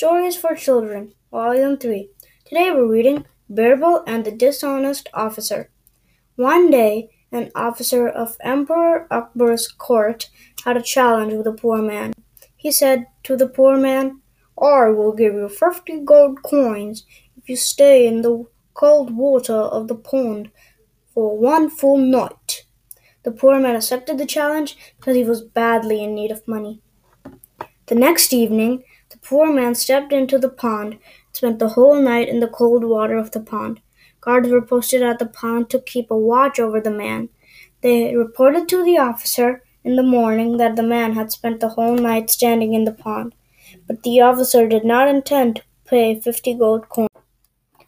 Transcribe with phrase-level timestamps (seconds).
[0.00, 2.08] for Children, Volume 3.
[2.46, 5.70] Today we're reading Birbal and the Dishonest Officer.
[6.36, 10.30] One day, an officer of Emperor Akbar's court
[10.64, 12.14] had a challenge with a poor man.
[12.56, 14.22] He said to the poor man,
[14.58, 17.04] I will give you fifty gold coins
[17.36, 20.50] if you stay in the cold water of the pond
[21.12, 22.64] for one full night.
[23.22, 26.80] The poor man accepted the challenge because he was badly in need of money.
[27.88, 31.00] The next evening, the poor man stepped into the pond and
[31.32, 33.80] spent the whole night in the cold water of the pond.
[34.20, 37.28] Guards were posted at the pond to keep a watch over the man.
[37.80, 41.96] They reported to the officer in the morning that the man had spent the whole
[41.96, 43.34] night standing in the pond,
[43.86, 47.08] but the officer did not intend to pay fifty gold coins.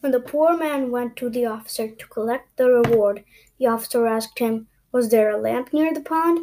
[0.00, 3.24] When the poor man went to the officer to collect the reward,
[3.58, 6.40] the officer asked him, Was there a lamp near the pond?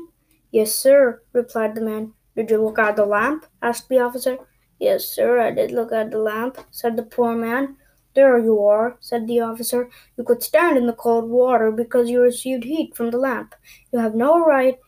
[0.52, 2.14] Yes, sir, replied the man.
[2.36, 3.46] Did you look at the lamp?
[3.62, 4.38] asked the officer.
[4.82, 7.78] Yes, sir, I did look at the lamp, said the poor man.
[8.16, 9.92] There you are, said the officer.
[10.18, 13.54] You could stand in the cold water because you received heat from the lamp.
[13.94, 14.80] You have no right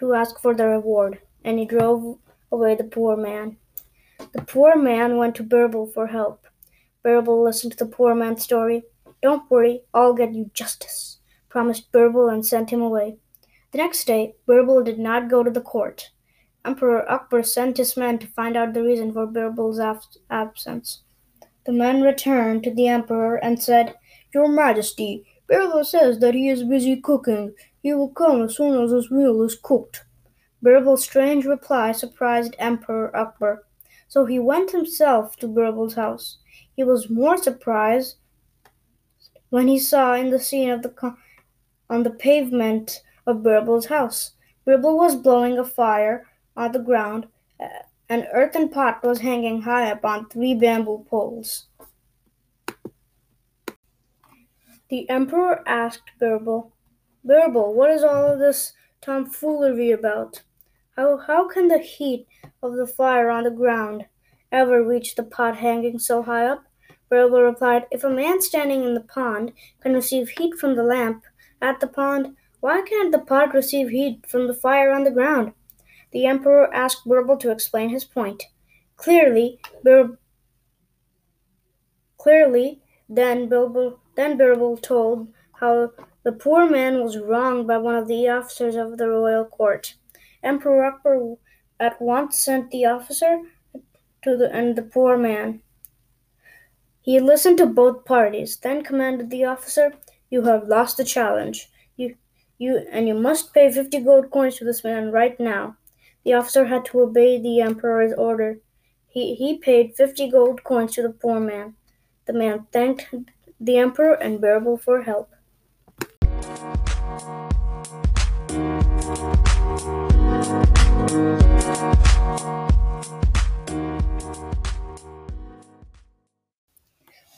[0.00, 1.20] to ask for the reward.
[1.44, 2.18] And he drove
[2.50, 3.58] away the poor man.
[4.32, 6.44] The poor man went to Birbal for help.
[7.04, 8.82] Birbal listened to the poor man's story.
[9.22, 11.18] Don't worry, I'll get you justice,
[11.48, 13.18] promised Birbal and sent him away.
[13.70, 16.10] The next day, Birbal did not go to the court.
[16.64, 19.80] Emperor Akbar sent his men to find out the reason for Birbal's
[20.30, 21.02] absence.
[21.64, 23.94] The men returned to the emperor and said,
[24.32, 27.54] Your Majesty, Birbal says that he is busy cooking.
[27.82, 30.04] He will come as soon as his meal is cooked.
[30.62, 33.64] Birbal's strange reply surprised Emperor Akbar,
[34.08, 36.38] so he went himself to Birbal's house.
[36.76, 38.16] He was more surprised
[39.50, 41.14] when he saw in the scene of the
[41.88, 44.32] on the pavement of Birbal's house.
[44.66, 46.26] Birbal was blowing a fire
[46.58, 47.28] on the ground.
[47.60, 47.68] Uh,
[48.08, 51.66] an earthen pot was hanging high up on three bamboo poles.
[54.90, 56.72] The emperor asked Birbal,
[57.24, 60.42] Birbal, what is all of this tomfoolery about?
[60.96, 62.26] How, how can the heat
[62.62, 64.06] of the fire on the ground
[64.50, 66.64] ever reach the pot hanging so high up?
[67.10, 71.24] Birbal replied, If a man standing in the pond can receive heat from the lamp
[71.60, 75.52] at the pond, why can't the pot receive heat from the fire on the ground?
[76.10, 78.44] The emperor asked Birbal to explain his point.
[78.96, 80.18] Clearly, Bir-
[82.16, 85.28] clearly, then Birbal, then Birbal told
[85.60, 85.92] how
[86.22, 89.94] the poor man was wronged by one of the officers of the royal court.
[90.42, 91.36] Emperor Akbar
[91.80, 93.42] at once sent the officer
[94.22, 95.62] to the and the poor man.
[97.00, 99.94] He listened to both parties, then commanded the officer,
[100.30, 101.70] "You have lost the challenge.
[101.96, 102.16] You,
[102.56, 105.76] you, and you must pay fifty gold coins to this man right now."
[106.24, 108.58] The officer had to obey the emperor's order.
[109.06, 111.74] He, he paid fifty gold coins to the poor man.
[112.26, 113.14] The man thanked
[113.60, 115.30] the emperor and Birbal for help.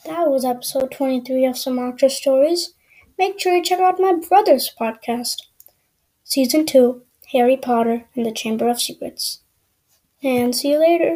[0.05, 2.73] That was episode 23 of Samatra Stories.
[3.17, 5.43] Make sure you check out my brother's podcast,
[6.23, 9.41] Season 2 Harry Potter and the Chamber of Secrets.
[10.23, 11.09] And see you later.